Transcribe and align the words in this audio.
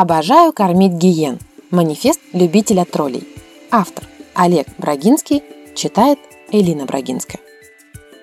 Обожаю 0.00 0.52
кормить 0.52 0.92
гиен. 0.92 1.40
Манифест 1.72 2.20
любителя 2.32 2.84
троллей. 2.84 3.26
Автор 3.72 4.06
Олег 4.32 4.68
Брагинский 4.78 5.42
читает 5.74 6.20
Элина 6.52 6.84
Брагинская. 6.84 7.40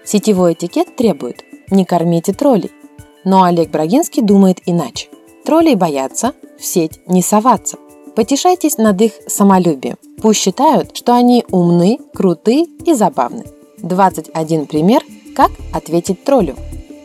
Сетевой 0.06 0.54
этикет 0.54 0.96
требует 0.96 1.44
«не 1.70 1.84
кормите 1.84 2.32
троллей». 2.32 2.72
Но 3.26 3.44
Олег 3.44 3.72
Брагинский 3.72 4.22
думает 4.22 4.60
иначе. 4.66 5.10
Троллей 5.44 5.76
боятся, 5.76 6.32
в 6.58 6.64
сеть 6.64 7.02
не 7.08 7.22
соваться. 7.22 7.76
Потешайтесь 8.16 8.78
над 8.78 9.02
их 9.02 9.12
самолюбием. 9.28 9.98
Пусть 10.22 10.40
считают, 10.40 10.96
что 10.96 11.14
они 11.14 11.44
умны, 11.52 12.00
круты 12.14 12.68
и 12.86 12.94
забавны. 12.94 13.44
21 13.80 14.68
пример, 14.68 15.04
как 15.36 15.52
ответить 15.74 16.24
троллю. 16.24 16.56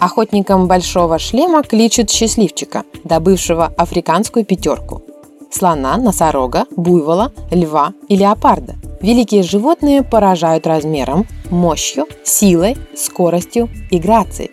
Охотникам 0.00 0.66
большого 0.66 1.18
шлема 1.18 1.62
кличут 1.62 2.10
счастливчика, 2.10 2.84
добывшего 3.04 3.66
африканскую 3.76 4.46
пятерку. 4.46 5.02
Слона, 5.50 5.98
носорога, 5.98 6.64
буйвола, 6.74 7.32
льва 7.50 7.92
и 8.08 8.16
леопарда. 8.16 8.76
Великие 9.02 9.42
животные 9.42 10.02
поражают 10.02 10.66
размером, 10.66 11.26
мощью, 11.50 12.06
силой, 12.24 12.78
скоростью 12.96 13.68
и 13.90 13.98
грацией. 13.98 14.50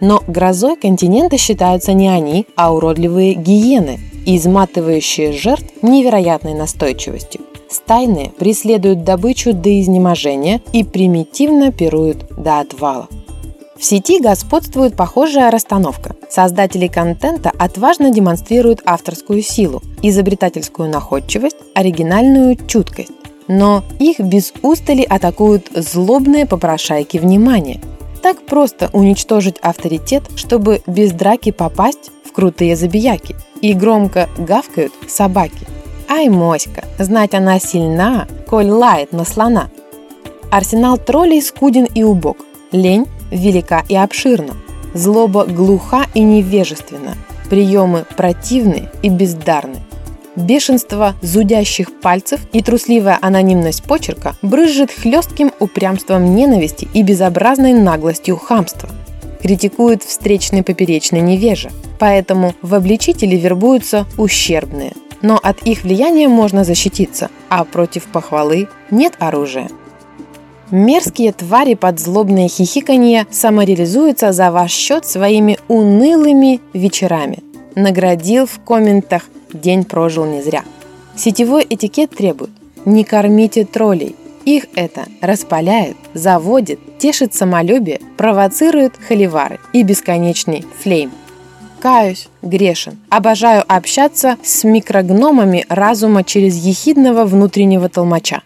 Но 0.00 0.20
грозой 0.26 0.74
континента 0.74 1.38
считаются 1.38 1.92
не 1.92 2.08
они, 2.08 2.46
а 2.56 2.74
уродливые 2.74 3.34
гиены, 3.34 4.00
изматывающие 4.26 5.32
жертв 5.32 5.80
невероятной 5.82 6.54
настойчивостью. 6.54 7.42
Стайные 7.70 8.30
преследуют 8.30 9.04
добычу 9.04 9.52
до 9.52 9.80
изнеможения 9.80 10.60
и 10.72 10.82
примитивно 10.82 11.70
пируют 11.70 12.24
до 12.36 12.58
отвала. 12.60 13.08
В 13.78 13.84
сети 13.84 14.18
господствует 14.18 14.96
похожая 14.96 15.52
расстановка. 15.52 16.16
Создатели 16.28 16.88
контента 16.88 17.52
отважно 17.56 18.10
демонстрируют 18.10 18.80
авторскую 18.84 19.40
силу, 19.40 19.82
изобретательскую 20.02 20.90
находчивость, 20.90 21.56
оригинальную 21.74 22.56
чуткость. 22.66 23.12
Но 23.46 23.84
их 24.00 24.18
без 24.18 24.52
устали 24.62 25.02
атакуют 25.02 25.68
злобные 25.72 26.44
попрошайки 26.44 27.18
внимания. 27.18 27.80
Так 28.20 28.44
просто 28.46 28.90
уничтожить 28.92 29.58
авторитет, 29.62 30.24
чтобы 30.34 30.82
без 30.88 31.12
драки 31.12 31.52
попасть 31.52 32.10
в 32.24 32.32
крутые 32.32 32.74
забияки. 32.74 33.36
И 33.60 33.74
громко 33.74 34.28
гавкают 34.36 34.92
собаки. 35.06 35.68
Ай, 36.08 36.28
моська, 36.28 36.84
знать 36.98 37.32
она 37.32 37.60
сильна, 37.60 38.26
коль 38.48 38.70
лает 38.70 39.12
на 39.12 39.24
слона. 39.24 39.70
Арсенал 40.50 40.98
троллей 40.98 41.40
скуден 41.40 41.84
и 41.84 42.02
убог. 42.02 42.38
Лень 42.72 43.06
велика 43.30 43.84
и 43.88 43.96
обширна. 43.96 44.54
Злоба 44.94 45.44
глуха 45.44 46.06
и 46.14 46.20
невежественна. 46.20 47.16
Приемы 47.50 48.04
противны 48.16 48.88
и 49.02 49.08
бездарны. 49.08 49.76
Бешенство 50.36 51.14
зудящих 51.20 52.00
пальцев 52.00 52.40
и 52.52 52.62
трусливая 52.62 53.18
анонимность 53.20 53.82
почерка 53.82 54.36
брызжет 54.40 54.92
хлестким 54.92 55.50
упрямством 55.58 56.36
ненависти 56.36 56.86
и 56.94 57.02
безобразной 57.02 57.72
наглостью 57.72 58.36
хамства. 58.36 58.88
Критикует 59.42 60.04
встречный 60.04 60.62
поперечный 60.62 61.20
невежа, 61.20 61.70
поэтому 61.98 62.54
в 62.62 62.74
обличители 62.74 63.36
вербуются 63.36 64.06
ущербные. 64.16 64.92
Но 65.22 65.40
от 65.42 65.62
их 65.66 65.82
влияния 65.82 66.28
можно 66.28 66.62
защититься, 66.62 67.30
а 67.48 67.64
против 67.64 68.04
похвалы 68.04 68.68
нет 68.90 69.14
оружия. 69.18 69.68
Мерзкие 70.70 71.32
твари 71.32 71.74
под 71.74 71.98
злобное 71.98 72.48
хихиканье 72.48 73.26
самореализуются 73.30 74.32
за 74.32 74.50
ваш 74.50 74.70
счет 74.70 75.06
своими 75.06 75.58
унылыми 75.68 76.60
вечерами. 76.74 77.38
Наградил 77.74 78.46
в 78.46 78.60
комментах 78.60 79.22
«День 79.52 79.84
прожил 79.84 80.26
не 80.26 80.42
зря». 80.42 80.64
Сетевой 81.16 81.66
этикет 81.68 82.10
требует 82.10 82.50
«Не 82.84 83.04
кормите 83.04 83.64
троллей». 83.64 84.14
Их 84.44 84.66
это 84.74 85.04
распаляет, 85.20 85.96
заводит, 86.12 86.80
тешит 86.98 87.34
самолюбие, 87.34 88.00
провоцирует 88.16 88.94
холивары 88.96 89.60
и 89.72 89.82
бесконечный 89.82 90.64
флейм. 90.82 91.12
Каюсь, 91.80 92.28
грешен. 92.42 92.98
Обожаю 93.08 93.64
общаться 93.68 94.36
с 94.42 94.64
микрогномами 94.64 95.64
разума 95.68 96.24
через 96.24 96.56
ехидного 96.56 97.24
внутреннего 97.24 97.88
толмача. 97.88 98.42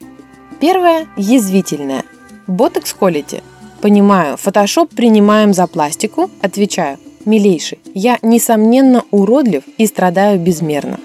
Первое– 0.61 1.07
язвительное. 1.17 2.05
Ботокс 2.47 2.93
колите? 2.93 3.43
Понимаю, 3.81 4.37
фотошоп 4.37 4.91
принимаем 4.91 5.55
за 5.55 5.67
пластику? 5.67 6.31
Отвечаю, 6.41 6.99
милейший, 7.25 7.79
я, 7.95 8.19
несомненно, 8.23 9.05
уродлив 9.11 9.63
и 9.79 9.87
страдаю 9.87 10.41
безмерно. 10.41 10.99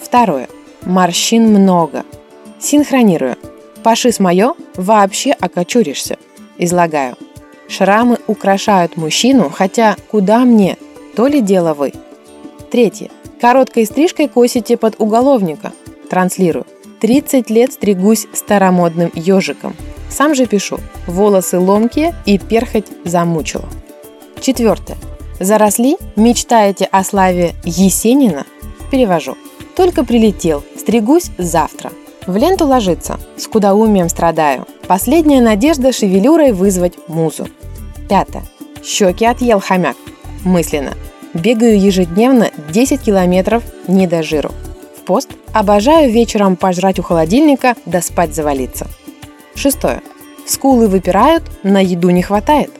Второе. 0.00 0.48
Морщин 0.82 1.48
много. 1.48 2.04
Синхронирую. 2.58 3.36
Паши 3.82 4.12
с 4.12 4.20
мое, 4.20 4.54
вообще 4.76 5.32
окочуришься. 5.32 6.16
Излагаю. 6.58 7.16
Шрамы 7.68 8.18
украшают 8.26 8.96
мужчину, 8.96 9.50
хотя 9.50 9.96
куда 10.10 10.40
мне? 10.40 10.76
То 11.14 11.26
ли 11.26 11.40
дело 11.40 11.74
вы. 11.74 11.92
Третье. 12.70 13.10
Короткой 13.40 13.86
стрижкой 13.86 14.28
косите 14.28 14.76
под 14.76 14.96
уголовника. 14.98 15.72
Транслирую. 16.08 16.66
30 17.00 17.48
лет 17.50 17.72
стригусь 17.72 18.26
старомодным 18.34 19.10
ежиком. 19.14 19.74
Сам 20.10 20.34
же 20.34 20.46
пишу. 20.46 20.78
Волосы 21.06 21.58
ломкие 21.58 22.14
и 22.26 22.38
перхоть 22.38 22.86
замучила. 23.04 23.68
Четвертое. 24.40 24.96
Заросли? 25.38 25.96
Мечтаете 26.16 26.86
о 26.90 27.04
славе 27.04 27.54
Есенина? 27.64 28.44
Перевожу. 28.90 29.36
Только 29.76 30.04
прилетел. 30.04 30.62
Стригусь 30.76 31.30
завтра. 31.38 31.92
В 32.26 32.36
ленту 32.36 32.66
ложится. 32.66 33.18
С 33.36 33.46
кудаумием 33.46 34.08
страдаю. 34.08 34.66
Последняя 34.86 35.40
надежда 35.40 35.92
шевелюрой 35.92 36.52
вызвать 36.52 36.94
музу. 37.08 37.48
Пятое. 38.08 38.44
Щеки 38.84 39.24
отъел 39.24 39.60
хомяк. 39.60 39.96
Мысленно. 40.44 40.94
Бегаю 41.32 41.80
ежедневно 41.80 42.50
10 42.70 43.00
километров 43.00 43.62
не 43.86 44.06
до 44.06 44.22
жиру 44.22 44.50
пост, 45.10 45.28
обожаю 45.52 46.08
вечером 46.12 46.54
пожрать 46.54 47.00
у 47.00 47.02
холодильника 47.02 47.74
да 47.84 48.00
спать 48.00 48.32
завалиться. 48.32 48.86
Шестое. 49.60 50.00
Скулы 50.46 50.88
выпирают, 50.88 51.42
на 51.62 51.80
еду 51.80 52.08
не 52.08 52.22
хватает. 52.22 52.70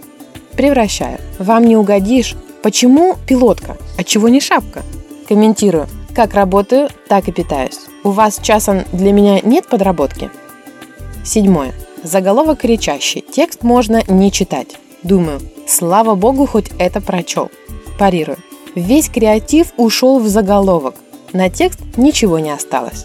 Превращаю. 0.56 1.18
Вам 1.38 1.66
не 1.66 1.76
угодишь. 1.76 2.34
Почему 2.62 3.16
пилотка? 3.26 3.76
Отчего 3.98 4.30
не 4.30 4.41
шапка? 4.41 4.82
Комментирую. 5.28 5.88
Как 6.14 6.32
работаю, 6.32 6.88
так 7.06 7.28
и 7.28 7.32
питаюсь. 7.32 7.80
У 8.02 8.12
вас 8.12 8.40
часом 8.40 8.84
для 8.92 9.12
меня 9.12 9.40
нет 9.42 9.69
подработки? 9.69 10.30
Седьмое. 11.22 11.74
Заголовок 12.02 12.60
кричащий. 12.60 13.20
Текст 13.30 13.62
можно 13.62 14.02
не 14.08 14.32
читать. 14.32 14.78
Думаю, 15.02 15.38
слава 15.66 16.14
богу, 16.14 16.46
хоть 16.46 16.70
это 16.78 17.02
прочел. 17.02 17.50
Парирую. 17.98 18.38
Весь 18.74 19.10
креатив 19.10 19.74
ушел 19.76 20.19
в 20.19 20.28
заголовок. 20.28 20.94
На 21.34 21.50
текст 21.50 21.80
ничего 21.98 22.38
не 22.38 22.50
осталось. 22.50 23.04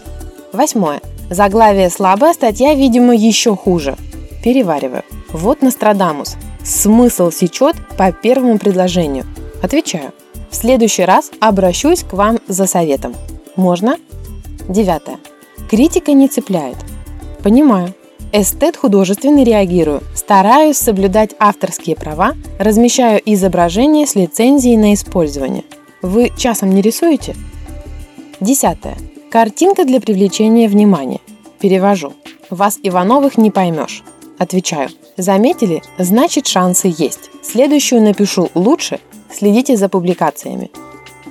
Восьмое. 0.54 1.02
Заглавие 1.30 1.90
слабая, 1.90 2.32
статья, 2.34 2.74
видимо, 2.74 3.14
еще 3.14 3.56
хуже. 3.56 3.96
Перевариваю. 4.44 5.02
Вот 5.32 5.62
Нострадамус. 5.62 6.36
Смысл 6.64 7.30
сечет 7.30 7.76
по 7.96 8.12
первому 8.12 8.58
предложению. 8.58 9.24
Отвечаю. 9.62 10.12
В 10.50 10.54
следующий 10.54 11.04
раз 11.04 11.30
обращусь 11.40 12.04
к 12.04 12.12
вам 12.12 12.38
за 12.46 12.66
советом. 12.66 13.14
Можно? 13.56 13.96
Девятое. 14.68 15.18
Критика 15.68 16.12
не 16.12 16.28
цепляет. 16.28 16.76
Понимаю. 17.42 17.94
Эстет 18.32 18.76
художественный 18.76 19.44
реагирую. 19.44 20.02
Стараюсь 20.14 20.76
соблюдать 20.76 21.30
авторские 21.38 21.96
права, 21.96 22.34
размещаю 22.58 23.20
изображения 23.24 24.06
с 24.06 24.14
лицензией 24.14 24.76
на 24.76 24.94
использование. 24.94 25.64
Вы 26.02 26.30
часом 26.36 26.74
не 26.74 26.82
рисуете? 26.82 27.34
Десятое. 28.40 28.96
Картинка 29.30 29.84
для 29.84 30.00
привлечения 30.00 30.68
внимания. 30.68 31.20
Перевожу. 31.58 32.14
Вас 32.48 32.78
Ивановых 32.82 33.36
не 33.36 33.50
поймешь. 33.50 34.04
Отвечаю. 34.38 34.88
Заметили? 35.16 35.82
Значит 35.98 36.46
шансы 36.46 36.94
есть. 36.96 37.30
Следующую 37.42 38.02
напишу 38.02 38.50
лучше. 38.54 39.00
Следите 39.32 39.76
за 39.76 39.88
публикациями. 39.88 40.70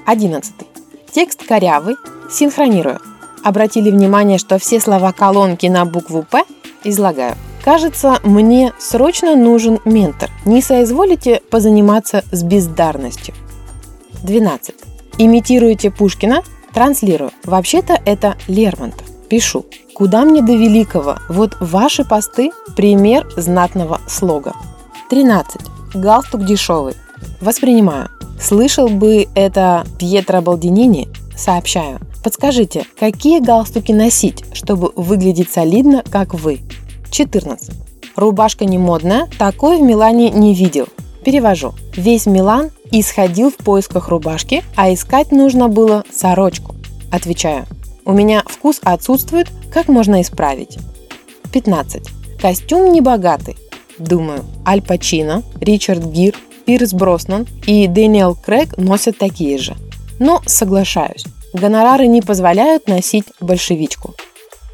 Одиннадцатый. 0.05 0.67
Текст 1.09 1.45
корявый. 1.47 1.95
Синхронирую. 2.29 2.99
Обратили 3.43 3.89
внимание, 3.91 4.39
что 4.39 4.59
все 4.59 4.81
слова 4.81 5.13
колонки 5.13 5.67
на 5.67 5.85
букву 5.85 6.25
«П» 6.29 6.43
излагаю. 6.83 7.35
Кажется, 7.63 8.19
мне 8.23 8.73
срочно 8.77 9.35
нужен 9.35 9.79
ментор. 9.85 10.29
Не 10.45 10.61
соизволите 10.61 11.41
позаниматься 11.49 12.25
с 12.31 12.43
бездарностью. 12.43 13.33
12. 14.23 14.75
Имитируете 15.17 15.91
Пушкина, 15.91 16.43
Транслирую. 16.75 17.31
Вообще-то 17.45 18.01
это 18.05 18.35
Лермонтов. 18.49 19.07
Пишу. 19.29 19.65
Куда 19.95 20.25
мне 20.25 20.41
до 20.41 20.51
великого? 20.51 21.15
Вот 21.29 21.55
ваши 21.61 22.03
посты– 22.03 22.51
пример 22.75 23.25
знатного 23.37 24.01
слога. 24.09 24.53
13. 25.09 25.61
Галстук 25.95 26.43
дешевый. 26.45 26.95
Воспринимаю. 27.39 28.09
Слышал 28.41 28.89
бы 28.89 29.27
это 29.35 29.85
Пьетро 29.97 30.41
Балдинини? 30.41 31.07
Сообщаю. 31.37 31.99
Подскажите, 32.21 32.85
какие 32.99 33.39
галстуки 33.39 33.93
носить, 33.93 34.43
чтобы 34.53 34.91
выглядеть 34.97 35.49
солидно, 35.49 36.03
как 36.11 36.33
вы? 36.33 36.59
14. 37.09 37.71
Рубашка 38.17 38.65
не 38.65 38.77
модная, 38.77 39.29
такой 39.39 39.77
в 39.77 39.81
Милане 39.81 40.29
не 40.29 40.53
видел. 40.53 40.87
Перевожу. 41.23 41.73
Весь 41.95 42.25
Милан 42.25 42.71
исходил 42.99 43.51
в 43.51 43.57
поисках 43.57 44.09
рубашки, 44.09 44.63
а 44.75 44.93
искать 44.93 45.31
нужно 45.31 45.67
было 45.67 46.03
сорочку. 46.13 46.75
Отвечаю. 47.11 47.65
У 48.05 48.13
меня 48.13 48.43
вкус 48.45 48.79
отсутствует, 48.83 49.47
как 49.73 49.87
можно 49.87 50.21
исправить? 50.21 50.77
15. 51.51 52.03
Костюм 52.39 52.91
небогатый. 52.91 53.57
Думаю, 53.97 54.43
Аль 54.67 54.81
Пачино, 54.81 55.43
Ричард 55.59 56.05
Гир, 56.05 56.35
Пирс 56.65 56.93
Броснан 56.93 57.47
и 57.65 57.87
Дэниел 57.87 58.35
Крэг 58.35 58.77
носят 58.77 59.17
такие 59.17 59.57
же. 59.57 59.75
Но 60.19 60.41
соглашаюсь, 60.45 61.25
гонорары 61.53 62.07
не 62.07 62.21
позволяют 62.21 62.87
носить 62.87 63.25
большевичку. 63.39 64.13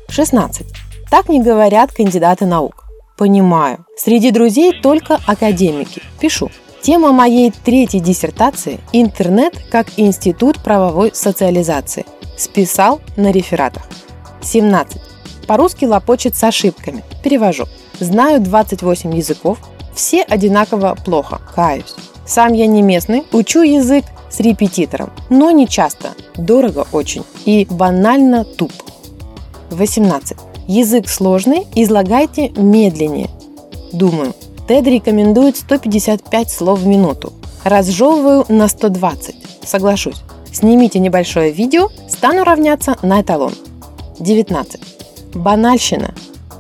16. 0.10 0.68
Так 1.10 1.30
не 1.30 1.42
говорят 1.42 1.92
кандидаты 1.92 2.46
наук. 2.46 2.86
Понимаю. 3.18 3.86
Среди 3.98 4.32
друзей 4.32 4.74
только 4.82 5.20
академики. 5.28 6.02
Пишу. 6.20 6.50
Тема 6.82 7.12
моей 7.12 7.52
третьей 7.52 8.00
диссертации– 8.00 8.80
интернет 8.94 9.54
как 9.70 9.88
институт 9.98 10.60
правовой 10.64 11.12
социализации. 11.14 12.06
Списал 12.38 13.02
на 13.18 13.32
рефератах. 13.32 13.84
17. 14.42 15.00
По-русски 15.46 15.86
лопочет 15.86 16.36
с 16.36 16.44
ошибками. 16.44 17.04
Перевожу. 17.24 17.66
Знаю 18.00 18.42
28 18.42 19.16
языков. 19.16 19.60
Все 19.94 20.24
одинаково 20.24 20.98
плохо. 21.06 21.40
Каюсь. 21.54 21.94
Сам 22.26 22.54
я 22.54 22.66
не 22.66 22.82
местный, 22.82 23.26
учу 23.32 23.62
язык 23.62 24.06
с 24.30 24.40
репетитором, 24.40 25.12
но 25.30 25.52
не 25.52 25.68
часто, 25.68 26.12
дорого 26.36 26.88
очень 26.92 27.26
и 27.46 27.68
банально 27.70 28.46
туп. 28.46 28.72
18. 29.70 30.38
Язык 30.68 31.10
сложный, 31.10 31.68
излагайте 31.76 32.50
медленнее. 32.50 33.30
Думаю, 33.92 34.34
TED 34.72 34.90
рекомендует 34.90 35.58
155 35.58 36.50
слов 36.50 36.80
в 36.80 36.88
минуту. 36.88 37.34
Разжевываю 37.66 38.46
на 38.48 38.70
120. 38.70 39.36
Соглашусь. 39.66 40.24
Снимите 40.50 40.98
небольшое 41.00 41.52
видео, 41.52 41.90
стану 42.08 42.46
равняться 42.46 42.96
на 43.02 43.20
эталон. 43.20 43.52
19. 44.20 45.36
Банальщина. 45.36 46.14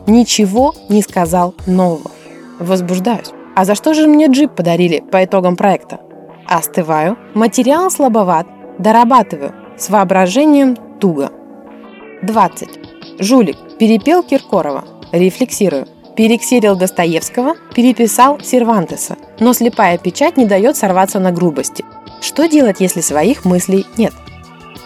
Ничего 0.08 0.76
не 0.90 1.02
сказал 1.02 1.56
нового. 1.66 2.12
Возбуждаюсь. 2.60 3.30
А 3.56 3.64
за 3.64 3.76
что 3.76 3.94
же 3.94 4.08
мне 4.08 4.28
джип 4.28 4.56
подарили 4.56 5.02
по 5.10 5.24
итогам 5.24 5.56
проекта? 5.56 6.02
Остываю. 6.46 7.18
Материал 7.34 7.90
слабоват. 7.90 8.46
Дорабатываю. 8.78 9.54
С 9.78 9.90
воображением 9.90 10.76
туго. 11.00 11.32
20. 12.24 12.68
Жулик. 13.20 13.56
Перепел 13.80 14.22
Киркорова. 14.22 14.84
Рефлексирую. 15.14 15.88
Перексерил 16.16 16.76
Достоевского, 16.76 17.56
переписал 17.74 18.40
Сервантеса, 18.42 19.16
но 19.40 19.54
слепая 19.54 19.98
печать 19.98 20.38
не 20.38 20.46
дает 20.46 20.76
сорваться 20.76 21.20
на 21.20 21.32
грубости. 21.32 21.86
Что 22.22 22.48
делать, 22.48 22.78
если 22.80 23.02
своих 23.02 23.46
мыслей 23.46 23.86
нет? 23.98 24.14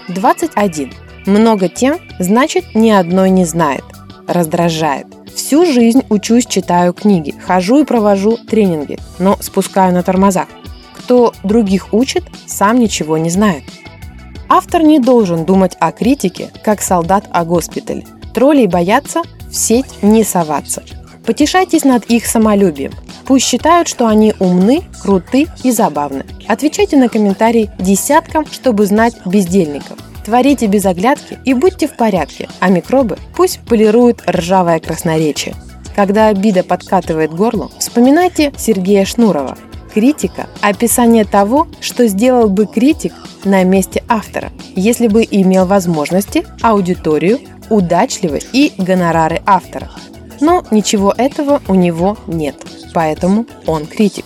21. 0.07 0.93
Много 1.25 1.67
тем, 1.67 1.97
значит, 2.19 2.75
ни 2.75 2.91
одной 2.91 3.31
не 3.31 3.45
знает. 3.45 3.83
Раздражает. 4.27 5.07
Всю 5.35 5.65
жизнь 5.65 6.03
учусь, 6.09 6.45
читаю 6.45 6.93
книги, 6.93 7.33
хожу 7.45 7.79
и 7.79 7.85
провожу 7.85 8.37
тренинги, 8.37 8.99
но 9.19 9.37
спускаю 9.41 9.93
на 9.93 10.03
тормозах. 10.03 10.47
Кто 10.97 11.33
других 11.43 11.93
учит, 11.93 12.23
сам 12.45 12.79
ничего 12.79 13.17
не 13.17 13.29
знает. 13.29 13.63
Автор 14.47 14.83
не 14.83 14.99
должен 14.99 15.43
думать 15.43 15.75
о 15.79 15.91
критике, 15.91 16.51
как 16.63 16.81
солдат 16.81 17.25
о 17.31 17.43
госпитале. 17.43 18.05
Троллей 18.33 18.67
боятся, 18.67 19.23
в 19.49 19.55
сеть 19.55 20.03
не 20.03 20.23
соваться. 20.23 20.83
Потешайтесь 21.25 21.83
над 21.83 22.05
их 22.05 22.25
самолюбием. 22.25 22.91
Пусть 23.25 23.45
считают, 23.45 23.87
что 23.87 24.07
они 24.07 24.33
умны, 24.39 24.83
круты 25.01 25.47
и 25.63 25.71
забавны. 25.71 26.25
Отвечайте 26.47 26.97
на 26.97 27.09
комментарии 27.09 27.71
десяткам, 27.79 28.45
чтобы 28.51 28.85
знать 28.85 29.15
бездельников. 29.25 29.97
Творите 30.23 30.67
без 30.67 30.85
оглядки 30.85 31.37
и 31.45 31.53
будьте 31.53 31.87
в 31.87 31.95
порядке, 31.95 32.47
а 32.59 32.69
микробы 32.69 33.17
пусть 33.35 33.59
полируют 33.59 34.23
ржавое 34.27 34.79
красноречие. 34.79 35.55
Когда 35.95 36.27
обида 36.27 36.63
подкатывает 36.63 37.33
горло, 37.33 37.71
вспоминайте 37.79 38.51
Сергея 38.57 39.05
Шнурова. 39.05 39.57
Критика– 39.93 40.47
описание 40.61 41.23
того, 41.23 41.67
что 41.79 42.05
сделал 42.07 42.49
бы 42.49 42.65
критик 42.65 43.13
на 43.45 43.63
месте 43.63 44.03
автора, 44.09 44.51
если 44.75 45.07
бы 45.07 45.25
имел 45.29 45.65
возможности, 45.65 46.45
аудиторию, 46.61 47.39
удачливость 47.69 48.47
и 48.51 48.73
гонорары 48.77 49.41
автора. 49.45 49.89
Но 50.41 50.63
ничего 50.71 51.13
этого 51.17 51.61
у 51.67 51.75
него 51.75 52.17
нет, 52.27 52.55
поэтому 52.93 53.45
он 53.65 53.85
критик. 53.85 54.25